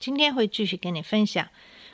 [0.00, 1.46] 今天会继续跟你分享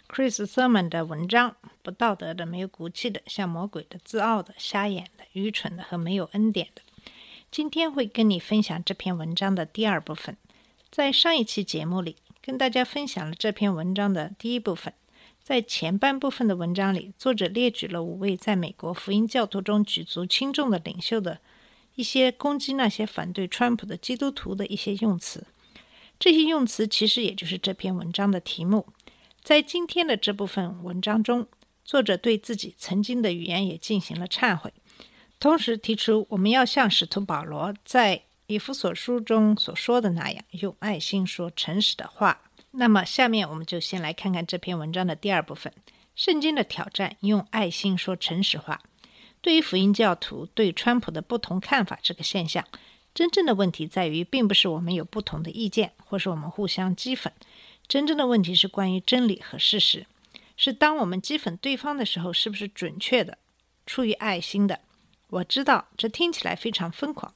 [0.09, 6.83] Chris Thurman 的文章：不道德的、没有骨气的、像魔鬼的、自傲的、瞎眼的、愚蠢的和没有恩典的。
[7.51, 10.37] 今天会跟你分享这篇文章的第二部分。
[10.89, 14.95] 在上一期节目里，跟大家分享了这篇文章的第一部分。
[15.43, 21.41] 在前半部分的文章里，作者列举了五位在美国福音教徒中举足轻重的领袖的
[21.97, 25.45] 一些攻击那些反对川普的基督徒的一些用词。
[26.19, 28.87] 这些用词其实也就是这篇文章的题目。
[29.43, 31.47] 在今天的这部分文章中，
[31.85, 34.73] 作者对自己曾经的语言也进行了忏悔，
[35.39, 42.43] 同时提出我们要像使徒保罗在以弗所书中所说的那样，用爱心说诚实的话。
[42.73, 45.73] 那么，下面我们就先来看看这篇文章的第二部分：
[46.15, 48.81] 圣经的挑战，用爱心说诚实话。
[49.41, 52.65] 对于福音教徒对川普的不同看法这个现象，
[53.17, 57.31] 真正的问题在于，并不是我们有不同的意见，或是我们互相讥讽。
[57.89, 60.05] 真正的问题是关于真理和事实，
[60.55, 63.39] 是当我们讥讽对方的时候，是不是准确的、
[63.87, 64.81] 出于爱心的？
[65.29, 67.33] 我知道这听起来非常疯狂，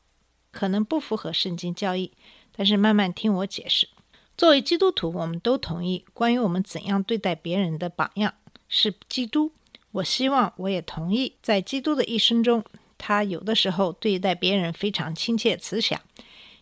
[0.51, 2.13] 可能不符合圣经教义，
[2.55, 3.89] 但是慢慢听我解释。
[4.37, 8.35] 作为基督徒，我们都同意，关于我们怎样对待别人的榜样
[8.69, 9.53] 是基督。
[9.93, 12.63] 我希望我也同意，在基督的一生中，
[13.01, 15.99] 他有的时候对待别人非常亲切慈祥，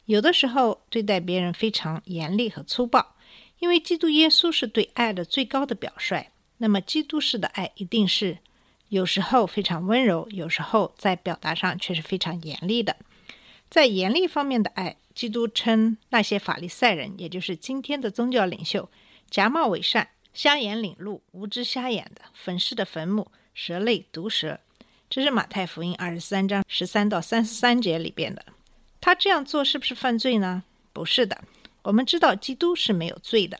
[0.05, 3.17] 有的时候对待别人非常严厉和粗暴。
[3.59, 8.39] 因为基督耶稣是对爱的最高的表率，那么基督式的爱一定是
[8.89, 12.97] 有时候非常温柔，有时候在表达上却是非常严厉的。
[13.69, 18.89] 在严厉方面的爱，基督称那些法利赛人，也就是今天的宗教领袖，
[19.29, 24.61] 假冒伪善、瞎眼领路、无知瞎眼的、粉饰的坟墓、蛇类毒蛇。
[25.11, 28.45] 这是马太福音二十三章十三到三十三节里边的。
[29.01, 30.65] 他这样做是不是犯罪呢？
[30.93, 31.45] 不是的。
[31.83, 33.59] 我们知道基督是没有罪的。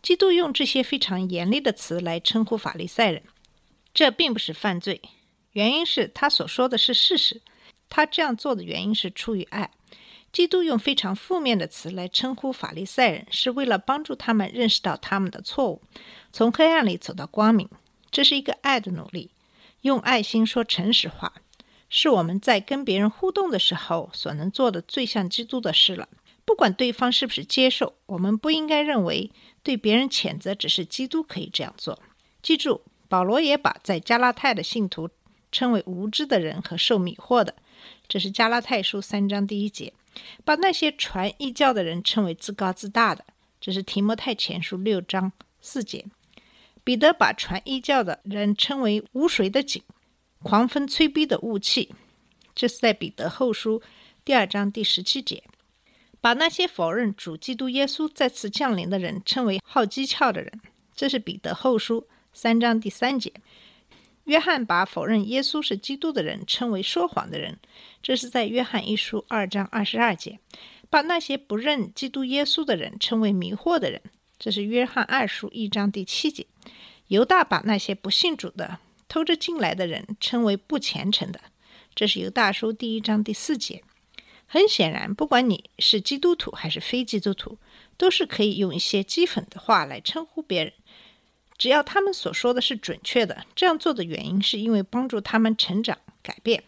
[0.00, 3.22] 基督用这些非常严厉的词来称呼法利赛人，
[3.92, 5.02] 这并不是犯罪，
[5.52, 7.42] 原因是他所说的是事实。
[7.90, 9.70] 他这样做的原因是出于爱。
[10.32, 15.82] 基督用非常负面的词来称呼法利赛人，是为了帮助他们认识到他们的错误，
[16.32, 17.68] 从黑暗里走到光明。
[18.10, 19.30] 这是一个爱的努力，
[19.88, 21.32] 用爱心说诚实话，
[21.88, 26.06] 是我们在跟别人互动的时候所能做的最像基督的事了。
[26.44, 29.30] 不管对方是不是接受，我们不应该认为
[29.62, 31.98] 对别人谴责只是基督可以这样做。
[32.42, 35.08] 记住，保罗也把在加拉太的信徒
[35.50, 37.54] 称为无知的人和受迷惑的，
[38.06, 39.92] 这是加拉太书三章第一节；
[40.44, 43.24] 把那些传异教的人称为自高自大的，
[43.58, 45.32] 这是提摩太前书六章
[45.62, 46.04] 四节。
[46.88, 49.82] 彼得把传异教的人称为无水的井、
[50.42, 51.94] 狂风吹逼的雾气，
[52.54, 53.82] 这是在彼得后书
[54.24, 55.44] 第二章第十七节。
[56.18, 60.50] 把那些否认主基督耶稣再次降临的人称为好讥诮的人，
[60.94, 63.34] 这是彼得后书三章第三节。
[64.24, 67.58] 约翰把否认耶稣是基督的人称为说谎的人，
[68.02, 70.38] 这是在约翰一书二章二十二节。
[70.88, 74.00] 把那些不认基督耶稣的人称为迷惑的人，
[74.38, 76.46] 这是约翰二书一章第七节。
[77.08, 78.78] 犹大把那些不信主的
[79.08, 81.40] 偷着进来的人称为不虔诚的，
[81.94, 83.82] 这是犹大书第一章第四节。
[84.46, 87.58] 很显然，不管你是基督徒还是非基督徒，
[87.96, 90.72] 都是可以用一些讥讽的话来称呼别人，
[91.58, 93.44] 只要他们所说的是准确的。
[93.54, 96.62] 这样做的原因是因为帮助他们成长改变。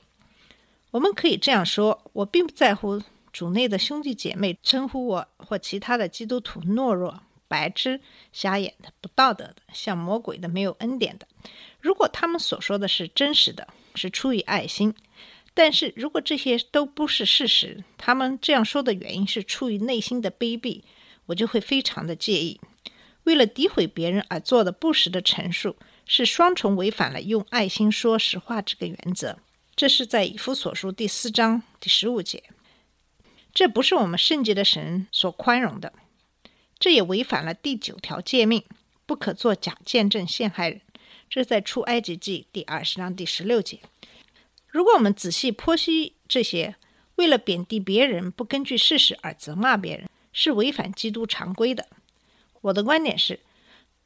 [0.91, 3.00] 我们可以这样说：我并不在乎
[3.32, 8.00] 主内的兄弟姐妹称呼我或其他的基督徒懦弱、白痴、
[8.32, 11.26] 瞎眼的、不道德的、像魔鬼的、没有恩典的。
[11.81, 13.67] 如果他们所说的是真实的，
[13.97, 14.94] 是出于爱心。
[15.52, 20.82] 但是如果这些都不是事实，他们这样说的原因是出于内心的卑鄙，
[21.26, 22.61] 我就会非常的介意。
[23.25, 25.76] 为了诋毁别人而做的不实的陈述，
[26.06, 29.38] 是双重违反了用爱心说实话这个原则。
[29.75, 32.44] 这是在以弗所书第四章第十五节。
[33.53, 35.93] 这不是我们圣洁的神所宽容的，
[36.81, 38.65] 这也违反了第九条诫命，
[39.05, 40.81] 不可做假见证陷害人。
[41.29, 43.79] 这是在出埃及记第二十章第十六节。
[44.67, 46.75] 如果我们仔细剖析这些，
[47.17, 51.87] 为了贬低别人，不根据事实而责骂别人，是违反基督常规的。
[52.62, 53.41] 我的观点是，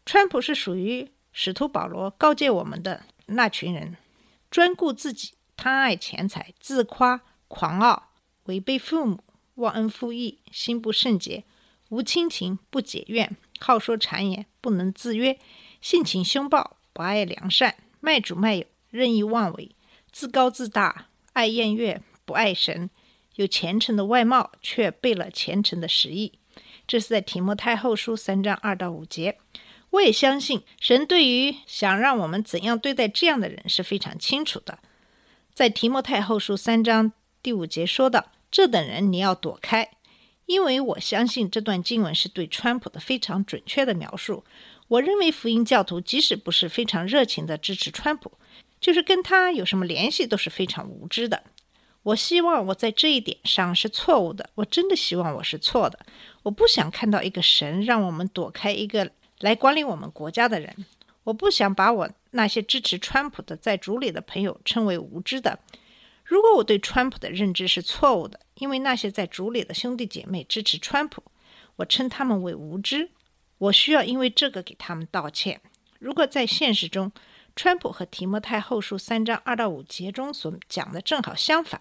[0.05, 3.97] 川普是属于使徒保罗告诫我们的那群人，
[4.51, 8.11] 专顾自己，贪爱钱财，自夸、狂傲，
[8.45, 9.23] 违背父母，
[9.55, 11.45] 忘恩负义，心不圣洁，
[11.95, 15.39] 无亲情，不解怨，好说谗言，不能自约，
[15.81, 19.71] 性情凶暴，不爱良善，卖主卖友，任意妄为，
[20.11, 22.91] 自高自大，爱宴乐，不爱神，
[23.37, 26.33] 有虔诚的外貌，却背了虔诚的实意。
[26.89, 29.39] 这是在提摩太后书三章二到五节。
[29.91, 34.81] 我也相信神对于想让我们怎样对待这样的人是非常清楚的。
[35.55, 39.89] 在提摩太后书三章第五节说道：“这等人你要躲开，
[40.47, 44.45] 因为我相信这段经文是对川普的非常准确的描述。
[44.89, 48.33] 我认为福音教徒即使不是非常热情的支持川普，
[48.81, 51.43] 就是跟他有什么联系都是非常无知的。
[52.03, 55.99] 我希望我在这一点上是错误的，我真的希望我是错的。
[56.43, 60.87] 我不想看到一个神让我们躲开一个。”来管理我们国家的人，
[61.25, 65.59] 我不想把我那些支持川普的在主里的朋友称为无知的。
[66.25, 71.23] 如果我对川普的认知是错误的，因为那些在主里的兄弟姐妹支持川普，
[71.77, 73.11] 我称他们为无知。
[73.59, 75.61] 我需要因为这个给他们道歉。
[75.99, 77.13] 如果在现实中，
[77.55, 81.81] 川普和提摩太后书三章二到五节中所讲的正好相反，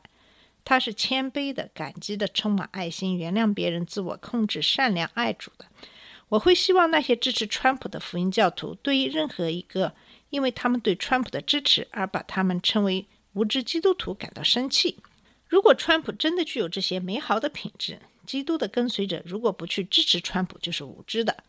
[0.64, 5.66] 他是谦卑的、感激的、充满爱心、原谅别人、自我控制、善良、爱主的。
[6.30, 9.94] 我会希望那些支持川普的福音教徒，对于任何一个
[10.30, 14.98] 因为他们对川普的支持而把他们称为无知基督徒感到生气。
[15.48, 21.44] 如果川普真的具有这些美好的品质，基督的跟随者如果不去支持川普，就是无知的。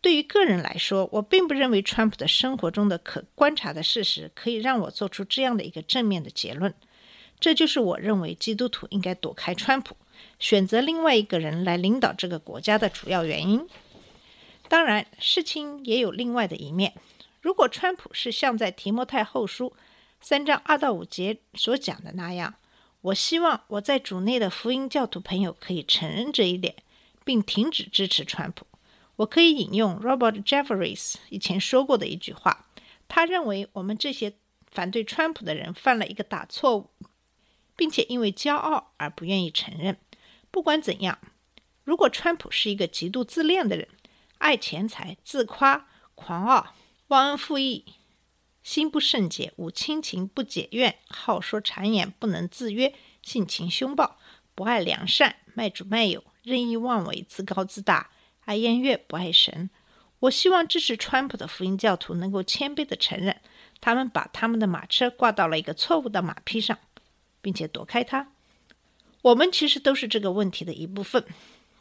[0.00, 6.74] 对于个人来说，我并不认为川普的生活中的可观察的事实可以让我做出这样的一个正面的结论。
[7.38, 9.96] 这就是我认为基督徒应该躲开川普。
[10.38, 13.66] 选择另外一个人来领导这个国家的主要原因。
[14.68, 16.94] 当然，事情也有另外的一面。
[17.40, 19.74] 如果川普是像在提摩太后书
[20.20, 22.54] 三章二到五节所讲的那样，
[23.00, 26.74] 我希望我在主内的福音教徒朋友可以承认这一点，
[27.24, 28.66] 并停止支持川普。
[29.16, 32.66] 我可以引用 Robert Jeffries 以前说过的一句话，
[33.08, 34.34] 他认为我们这些
[34.70, 36.90] 反对川普的人犯了一个大错误，
[37.74, 39.96] 并且因为骄傲而不愿意承认。
[40.50, 41.18] 不管怎样，
[41.84, 43.88] 如果川普是一个极度自恋的人，
[44.38, 46.74] 爱钱财、自夸、狂傲、
[47.08, 47.84] 忘恩负义、
[48.62, 54.18] 心不圣洁、无亲情、不解怨、好说谗言、不能自约、性情凶暴、
[54.54, 58.10] 不爱良善、卖主卖友、任意妄为、自高自大、
[58.44, 59.70] 爱宴乐、不爱神，
[60.20, 63.40] 我希望支持川普的福音教徒能够谦卑地承认，
[63.80, 66.78] 他们把他们的马车挂到了一个错误的马匹上，
[67.40, 68.28] 并且躲开它。
[69.22, 71.24] 我们其实都是这个问题的一部分。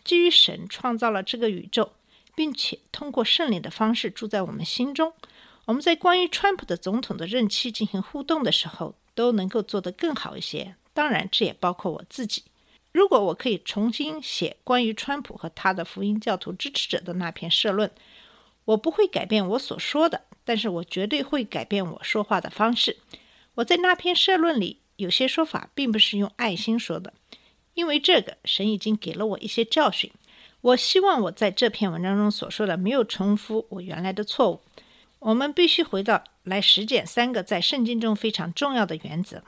[0.04, 1.92] 基于神创造了这个宇宙，
[2.36, 5.14] 并且通过圣灵的方式住在我们心中，
[5.70, 10.74] 我们在关于川普的总统的任期进行互动的时候，都能够做得更好一些。
[10.96, 12.42] 当然，这也包括我自己。
[12.92, 17.92] 如果我可以重新写关于川普和他的福音教徒支持者的那篇社论，
[18.66, 22.98] 我不会改变我所说的，但是我绝对会改变我说话的方式。
[23.54, 24.80] 我在那篇社论里。
[24.96, 27.14] 有些说法并不是用爱心说的，
[27.74, 30.12] 因为这个神已经给了我一些教训。
[30.60, 34.60] 我希望我在这篇文章中所说的没有重复我原来的错误。
[35.20, 39.44] 我们必须回到来实践三个在圣经中非常重要的原则。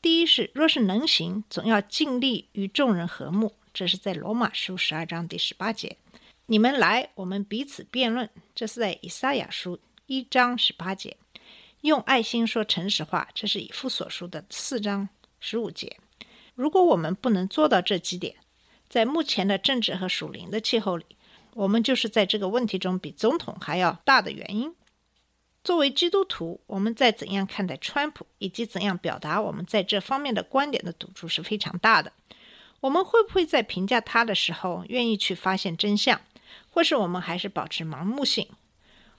[0.00, 3.54] 第一是，若是能行，总要尽力与众人和睦。
[3.74, 5.96] 这是在罗马书十二章第十八节。
[6.46, 8.28] 你们来，我们彼此辩论。
[8.54, 11.16] 这是在以赛亚书一章十八节。
[11.82, 15.08] 用爱心说诚实话，这是以父所书的四章
[15.40, 15.96] 十五节。
[16.54, 18.36] 如果我们不能做到这几点，
[18.88, 21.04] 在目前的政治和属灵的气候里，
[21.54, 24.74] 我们就是在这个问题中比总统还要大的原因。
[25.64, 32.12] 作为基督徒，我们在怎样看待川普，以及怎样表达我们在这方面的观点的赌注是非常大的。
[32.80, 36.20] 我们会不会在评价他的时候愿意去发现真相，
[36.68, 38.48] 或是我们还是保持盲目性？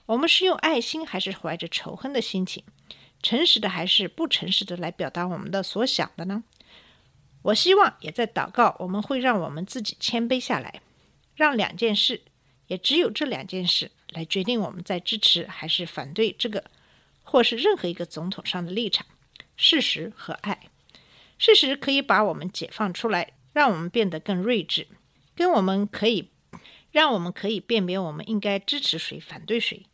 [0.04, 2.62] 我们是用爱心还是怀着仇恨的心情，
[3.22, 6.44] 诚实的还是不诚实的来表达我们的所想的呢？
[7.40, 10.82] 我希望也在祷告，我们会让我们自己谦卑下来，
[11.34, 12.20] 让两件事，
[12.66, 16.64] 也只有这两件事来决定我们在支持还是反对这个，
[17.22, 19.06] 或是任何一个总统上的立场。
[19.56, 20.68] 事实和爱，
[21.38, 24.88] 事实可以把我们解放出来，让我们变得更睿智，
[25.36, 26.30] 跟我们可以
[26.90, 29.84] 让我们可以辨别我们应该支持谁，反对谁。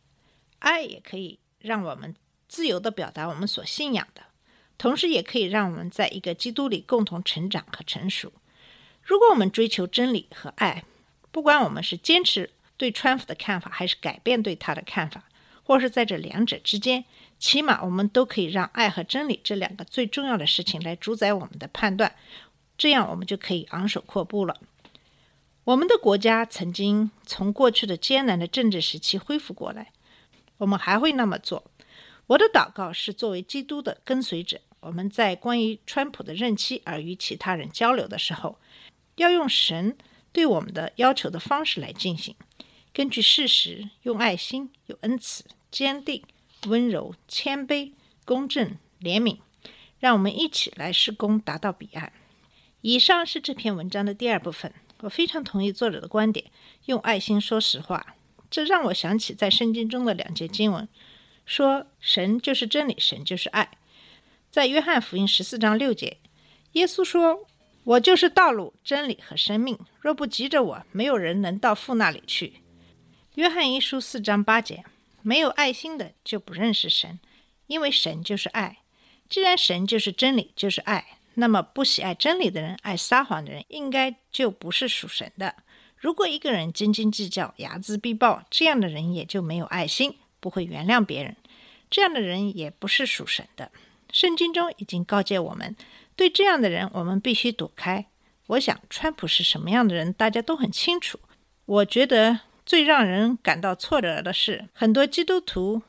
[0.59, 2.15] 爱也可以让我们
[2.47, 4.23] 自由地表达我们所信仰的，
[4.77, 8.33] 同时也可以让我们在一个基督里共同成长和成熟。
[9.03, 10.83] 如果我们追求真理和爱，
[11.31, 12.49] 不管我们是坚持
[12.81, 15.23] 对川普的看法，还是改变对他的看法，
[15.63, 17.05] 或是在这两者之间，
[17.37, 22.15] 起码我们都可以让爱和真理这两个最重要的事情来主宰我们的判断，
[22.75, 24.57] 这样我们就可以昂首阔步了。
[25.63, 29.91] 我们的国家曾经从过去的艰难的政治时期恢复过来，
[30.57, 31.63] 我们还会那么做。
[32.25, 38.57] 我的祷告是，作为基督的跟随者，我们在关于川普的任期而与其他人交流的时候，
[39.17, 39.95] 要用神
[40.31, 42.35] 对我们的要求的方式来进行，
[42.93, 46.21] 根据事实，用爱心、有恩慈、坚定、
[46.67, 47.93] 温柔、谦卑、
[48.25, 49.37] 公正、怜悯，
[49.99, 52.11] 让我们一起来施工，达到彼岸。
[52.81, 54.73] 以上是这篇文章的第二部分。
[55.01, 56.45] 我非常同意作者的观点，
[56.85, 58.15] 用爱心说实话。
[58.49, 60.87] 这让我想起在圣经中的两节经文，
[61.45, 63.71] 说神就是真理，神就是爱。
[64.51, 66.17] 在约翰福音十四章六节，
[66.73, 67.47] 耶稣说
[67.85, 72.55] ：“我就是道路、真理和生命，若不急着我，没有人能到父那里去。”
[73.35, 74.83] 约翰一书四章八节，
[75.21, 77.17] 没有爱心的就不认识神，
[77.67, 78.79] 因为神就是爱。
[79.29, 81.17] 既然神就是真理，就是爱。
[81.35, 85.55] 那么，不喜爱真理的人，爱撒谎的人，应该就不是属神的。
[85.95, 91.37] 如果一个人斤斤计较、睚眦必报，这样的人也就没有爱心，不会原谅别人。
[91.89, 93.71] 这样的人也不是属神的。
[94.11, 95.73] 圣经中已经告诫我们，
[96.17, 98.05] 对这样的人，我们必须躲开。
[98.47, 101.17] 我想，川普是什么样的人，大家都很清楚。
[101.63, 105.81] 我觉得最让人感到挫折的是，很多基督徒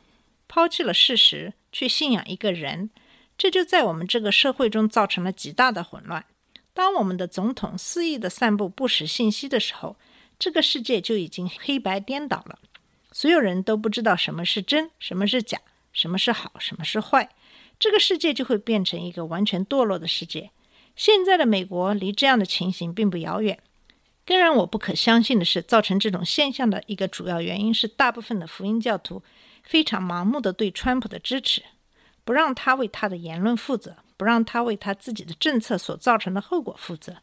[0.48, 2.90] 抛弃了事实，去信仰一个人。
[3.38, 6.24] 这就在我们这个社会中造成了极大的混乱。
[6.74, 9.96] 当我们的总统肆意的散布不实信息的时候，
[10.38, 12.58] 这个世界就已经黑白颠倒了。
[13.10, 15.58] 所有人都不知道什么是真，什么是假，
[15.92, 17.28] 什么是好，什么是坏。
[17.78, 20.50] 这个世界就会变成一个完全堕落的世界。
[20.94, 23.58] 现在的美国离这样的情形并不遥远。
[24.24, 29.22] 更让我不可相信的是，造成这种现象的一个主要原因是，大部分的福音教徒
[29.62, 31.62] 非常盲目的对川普的支持。
[32.24, 37.16] 不让他为他的言论负责，不让他为他自己的政策所造成的后果负责。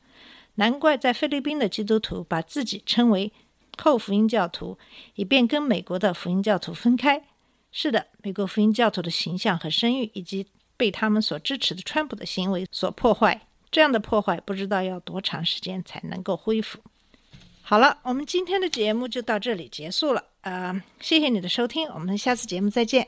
[0.55, 3.31] 难怪在菲律宾的基督徒把自己称为
[3.77, 4.77] 后福音教徒，
[5.15, 7.23] 以便跟美国的福音教徒分开。
[7.71, 13.47] 是的，美国福音教徒的形象和声誉，以及被他们所支持的川普的行为所破坏。
[13.71, 16.79] 这样的破坏不知道要多长时间才能够恢复。
[17.61, 20.23] 好了，我们今天的节目就到这里结束了。
[20.41, 23.07] 呃，谢谢你的收听，我们下次节目再见。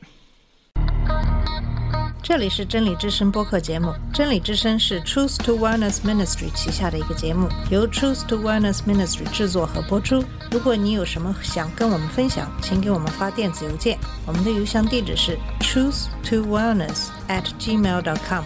[2.23, 3.91] 这里是真理之声播客节目。
[4.13, 10.23] 真理之声是 Truth to Wellness Ministry 旗下的一个节目，由 Truth to Wellness Ministry 制作和播出。
[10.51, 18.45] 如果你有什么想跟我们分享，请给我们发电子邮件，我们的邮箱地址是 truth to wellness at gmail dot com。